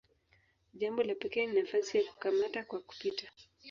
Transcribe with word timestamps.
Jambo 0.79 1.03
la 1.03 1.15
pekee 1.15 1.47
ni 1.47 1.61
nafasi 1.61 1.97
ya 1.97 2.03
"kukamata 2.03 2.63
kwa 2.63 2.79
kupita". 2.79 3.31